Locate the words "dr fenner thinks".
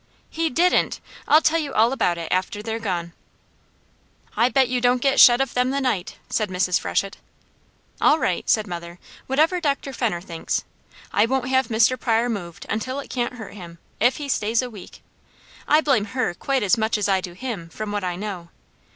9.61-10.63